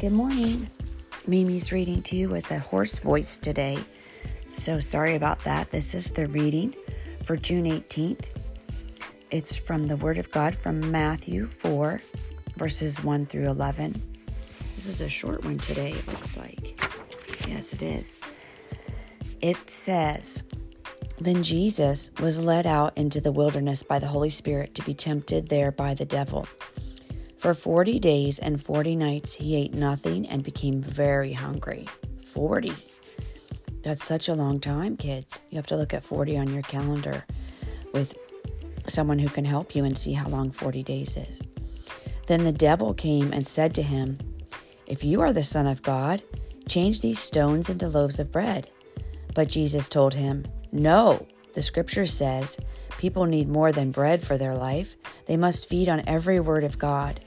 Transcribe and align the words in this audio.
Good 0.00 0.12
morning. 0.12 0.70
Mimi's 1.26 1.72
reading 1.72 2.00
to 2.04 2.16
you 2.16 2.30
with 2.30 2.50
a 2.52 2.58
hoarse 2.58 2.98
voice 2.98 3.36
today. 3.36 3.78
So 4.50 4.80
sorry 4.80 5.14
about 5.14 5.44
that. 5.44 5.70
This 5.70 5.94
is 5.94 6.10
the 6.10 6.26
reading 6.26 6.74
for 7.24 7.36
June 7.36 7.66
18th. 7.66 8.28
It's 9.30 9.54
from 9.54 9.88
the 9.88 9.98
Word 9.98 10.16
of 10.16 10.30
God 10.30 10.54
from 10.54 10.90
Matthew 10.90 11.44
4, 11.44 12.00
verses 12.56 13.04
1 13.04 13.26
through 13.26 13.48
11. 13.48 14.00
This 14.74 14.86
is 14.86 15.02
a 15.02 15.08
short 15.10 15.44
one 15.44 15.58
today, 15.58 15.90
it 15.90 16.06
looks 16.08 16.38
like. 16.38 16.80
Yes, 17.46 17.74
it 17.74 17.82
is. 17.82 18.20
It 19.42 19.68
says, 19.68 20.44
Then 21.18 21.42
Jesus 21.42 22.10
was 22.20 22.40
led 22.40 22.66
out 22.66 22.96
into 22.96 23.20
the 23.20 23.32
wilderness 23.32 23.82
by 23.82 23.98
the 23.98 24.08
Holy 24.08 24.30
Spirit 24.30 24.74
to 24.76 24.82
be 24.82 24.94
tempted 24.94 25.50
there 25.50 25.70
by 25.70 25.92
the 25.92 26.06
devil. 26.06 26.48
For 27.40 27.54
40 27.54 27.98
days 28.00 28.38
and 28.38 28.62
40 28.62 28.96
nights 28.96 29.34
he 29.34 29.56
ate 29.56 29.72
nothing 29.72 30.28
and 30.28 30.42
became 30.42 30.82
very 30.82 31.32
hungry. 31.32 31.88
40. 32.26 32.74
That's 33.82 34.04
such 34.04 34.28
a 34.28 34.34
long 34.34 34.60
time, 34.60 34.98
kids. 34.98 35.40
You 35.48 35.56
have 35.56 35.66
to 35.68 35.76
look 35.76 35.94
at 35.94 36.04
40 36.04 36.36
on 36.36 36.52
your 36.52 36.60
calendar 36.60 37.24
with 37.94 38.14
someone 38.88 39.18
who 39.18 39.30
can 39.30 39.46
help 39.46 39.74
you 39.74 39.84
and 39.84 39.96
see 39.96 40.12
how 40.12 40.28
long 40.28 40.50
40 40.50 40.82
days 40.82 41.16
is. 41.16 41.40
Then 42.26 42.44
the 42.44 42.52
devil 42.52 42.92
came 42.92 43.32
and 43.32 43.46
said 43.46 43.74
to 43.76 43.82
him, 43.82 44.18
If 44.86 45.02
you 45.02 45.22
are 45.22 45.32
the 45.32 45.42
Son 45.42 45.66
of 45.66 45.82
God, 45.82 46.22
change 46.68 47.00
these 47.00 47.18
stones 47.18 47.70
into 47.70 47.88
loaves 47.88 48.20
of 48.20 48.30
bread. 48.30 48.68
But 49.34 49.48
Jesus 49.48 49.88
told 49.88 50.12
him, 50.12 50.44
No, 50.72 51.26
the 51.54 51.62
scripture 51.62 52.04
says, 52.04 52.58
people 53.00 53.24
need 53.24 53.48
more 53.48 53.72
than 53.72 53.90
bread 53.90 54.22
for 54.22 54.36
their 54.36 54.54
life. 54.54 54.94
They 55.24 55.38
must 55.38 55.66
feed 55.66 55.88
on 55.88 56.02
every 56.06 56.38
word 56.38 56.64
of 56.64 56.78
God. 56.78 57.20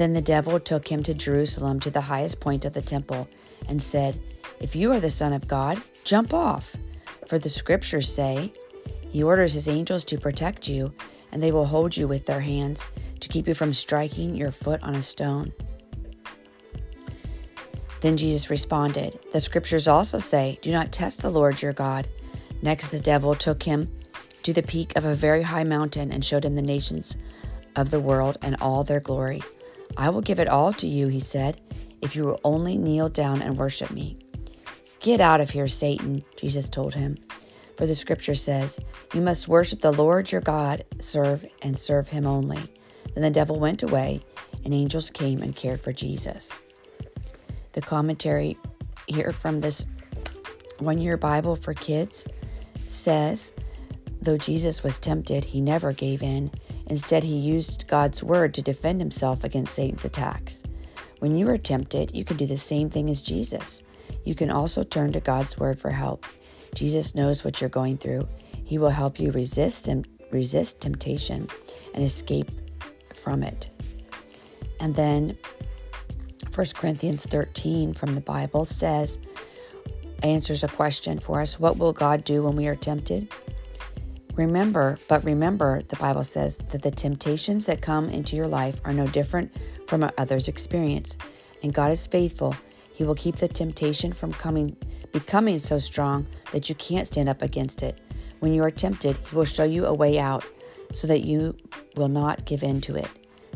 Then 0.00 0.14
the 0.14 0.22
devil 0.22 0.58
took 0.58 0.88
him 0.88 1.02
to 1.02 1.12
Jerusalem 1.12 1.78
to 1.80 1.90
the 1.90 2.00
highest 2.00 2.40
point 2.40 2.64
of 2.64 2.72
the 2.72 2.80
temple 2.80 3.28
and 3.68 3.82
said, 3.82 4.18
If 4.58 4.74
you 4.74 4.92
are 4.92 4.98
the 4.98 5.10
Son 5.10 5.34
of 5.34 5.46
God, 5.46 5.78
jump 6.04 6.32
off. 6.32 6.74
For 7.26 7.38
the 7.38 7.50
scriptures 7.50 8.10
say, 8.10 8.50
He 9.10 9.22
orders 9.22 9.52
His 9.52 9.68
angels 9.68 10.06
to 10.06 10.16
protect 10.16 10.70
you, 10.70 10.94
and 11.30 11.42
they 11.42 11.52
will 11.52 11.66
hold 11.66 11.98
you 11.98 12.08
with 12.08 12.24
their 12.24 12.40
hands 12.40 12.88
to 13.20 13.28
keep 13.28 13.46
you 13.46 13.52
from 13.52 13.74
striking 13.74 14.34
your 14.34 14.50
foot 14.50 14.82
on 14.82 14.94
a 14.94 15.02
stone. 15.02 15.52
Then 18.00 18.16
Jesus 18.16 18.48
responded, 18.48 19.18
The 19.34 19.40
scriptures 19.40 19.86
also 19.86 20.18
say, 20.18 20.58
Do 20.62 20.72
not 20.72 20.92
test 20.92 21.20
the 21.20 21.28
Lord 21.28 21.60
your 21.60 21.74
God. 21.74 22.08
Next, 22.62 22.88
the 22.88 23.00
devil 23.00 23.34
took 23.34 23.64
him 23.64 23.94
to 24.44 24.54
the 24.54 24.62
peak 24.62 24.96
of 24.96 25.04
a 25.04 25.14
very 25.14 25.42
high 25.42 25.64
mountain 25.64 26.10
and 26.10 26.24
showed 26.24 26.46
him 26.46 26.54
the 26.54 26.62
nations 26.62 27.18
of 27.76 27.90
the 27.90 28.00
world 28.00 28.38
and 28.40 28.56
all 28.62 28.82
their 28.82 29.00
glory. 29.00 29.42
I 29.96 30.08
will 30.08 30.20
give 30.20 30.38
it 30.38 30.48
all 30.48 30.72
to 30.74 30.86
you, 30.86 31.08
he 31.08 31.20
said, 31.20 31.60
if 32.02 32.16
you 32.16 32.24
will 32.24 32.40
only 32.44 32.78
kneel 32.78 33.08
down 33.08 33.42
and 33.42 33.56
worship 33.56 33.90
me. 33.90 34.16
Get 35.00 35.20
out 35.20 35.40
of 35.40 35.50
here, 35.50 35.68
Satan, 35.68 36.22
Jesus 36.36 36.68
told 36.68 36.94
him. 36.94 37.16
For 37.76 37.86
the 37.86 37.94
scripture 37.94 38.34
says, 38.34 38.78
You 39.14 39.22
must 39.22 39.48
worship 39.48 39.80
the 39.80 39.90
Lord 39.90 40.30
your 40.30 40.42
God, 40.42 40.84
serve 40.98 41.46
and 41.62 41.76
serve 41.76 42.08
him 42.08 42.26
only. 42.26 42.60
Then 43.14 43.22
the 43.22 43.30
devil 43.30 43.58
went 43.58 43.82
away, 43.82 44.20
and 44.64 44.74
angels 44.74 45.10
came 45.10 45.42
and 45.42 45.56
cared 45.56 45.80
for 45.80 45.92
Jesus. 45.92 46.52
The 47.72 47.80
commentary 47.80 48.58
here 49.06 49.32
from 49.32 49.60
this 49.60 49.86
one 50.78 50.98
year 50.98 51.16
Bible 51.16 51.56
for 51.56 51.72
kids 51.72 52.24
says, 52.84 53.52
Though 54.20 54.36
Jesus 54.36 54.82
was 54.82 54.98
tempted, 54.98 55.46
he 55.46 55.60
never 55.60 55.92
gave 55.92 56.22
in 56.22 56.50
Instead, 56.90 57.22
he 57.22 57.36
used 57.36 57.86
God's 57.86 58.22
word 58.22 58.52
to 58.52 58.62
defend 58.62 59.00
himself 59.00 59.44
against 59.44 59.74
Satan's 59.74 60.04
attacks. 60.04 60.64
When 61.20 61.36
you 61.36 61.48
are 61.48 61.56
tempted, 61.56 62.14
you 62.14 62.24
can 62.24 62.36
do 62.36 62.46
the 62.46 62.56
same 62.56 62.90
thing 62.90 63.08
as 63.08 63.22
Jesus. 63.22 63.82
You 64.24 64.34
can 64.34 64.50
also 64.50 64.82
turn 64.82 65.12
to 65.12 65.20
God's 65.20 65.56
word 65.56 65.80
for 65.80 65.90
help. 65.90 66.26
Jesus 66.74 67.14
knows 67.14 67.44
what 67.44 67.60
you're 67.60 67.70
going 67.70 67.96
through. 67.96 68.28
He 68.64 68.76
will 68.76 68.90
help 68.90 69.20
you 69.20 69.30
resist 69.30 69.86
and 69.86 70.06
resist 70.32 70.80
temptation 70.80 71.46
and 71.94 72.02
escape 72.02 72.50
from 73.14 73.44
it. 73.44 73.68
And 74.80 74.96
then 74.96 75.38
1 76.52 76.66
Corinthians 76.74 77.24
13 77.24 77.94
from 77.94 78.16
the 78.16 78.20
Bible 78.20 78.64
says 78.64 79.20
answers 80.24 80.64
a 80.64 80.68
question 80.68 81.20
for 81.20 81.40
us, 81.40 81.60
what 81.60 81.78
will 81.78 81.92
God 81.92 82.24
do 82.24 82.42
when 82.42 82.56
we 82.56 82.66
are 82.66 82.76
tempted? 82.76 83.32
Remember, 84.40 84.98
but 85.06 85.22
remember, 85.22 85.82
the 85.88 85.96
Bible 85.96 86.24
says 86.24 86.56
that 86.70 86.80
the 86.80 86.90
temptations 86.90 87.66
that 87.66 87.82
come 87.82 88.08
into 88.08 88.36
your 88.36 88.46
life 88.46 88.80
are 88.86 88.92
no 88.94 89.06
different 89.06 89.52
from 89.86 90.10
others' 90.16 90.48
experience. 90.48 91.18
And 91.62 91.74
God 91.74 91.92
is 91.92 92.06
faithful. 92.06 92.56
He 92.94 93.04
will 93.04 93.14
keep 93.14 93.36
the 93.36 93.48
temptation 93.48 94.12
from 94.12 94.32
coming 94.32 94.78
becoming 95.12 95.58
so 95.58 95.78
strong 95.78 96.26
that 96.52 96.70
you 96.70 96.74
can't 96.76 97.06
stand 97.06 97.28
up 97.28 97.42
against 97.42 97.82
it. 97.82 98.00
When 98.38 98.54
you 98.54 98.64
are 98.64 98.70
tempted, 98.70 99.18
he 99.28 99.36
will 99.36 99.44
show 99.44 99.64
you 99.64 99.84
a 99.84 99.92
way 99.92 100.18
out 100.18 100.42
so 100.90 101.06
that 101.06 101.20
you 101.20 101.54
will 101.96 102.08
not 102.08 102.46
give 102.46 102.62
in 102.62 102.80
to 102.82 102.96
it. 102.96 103.10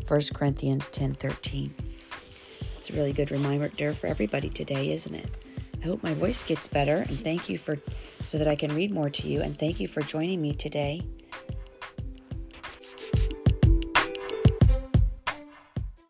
1 0.07 0.35
Corinthians 0.35 0.87
10:13. 0.89 1.73
It's 2.77 2.91
a 2.91 2.93
really 2.93 3.11
good 3.13 3.31
reminder 3.31 3.91
for 3.93 4.05
everybody 4.05 4.51
today, 4.51 4.91
isn't 4.91 5.15
it? 5.15 5.31
I 5.85 5.87
hope 5.87 6.01
my 6.01 6.15
voice 6.15 6.41
gets 6.41 6.67
better 6.67 6.95
and 6.95 7.11
thank 7.11 7.47
you 7.47 7.59
for 7.59 7.77
so 8.23 8.39
that 8.39 8.47
I 8.47 8.55
can 8.55 8.73
read 8.73 8.91
more 8.91 9.11
to 9.11 9.27
you 9.27 9.43
and 9.43 9.55
thank 9.55 9.79
you 9.79 9.87
for 9.87 10.01
joining 10.01 10.41
me 10.41 10.55
today. 10.55 11.03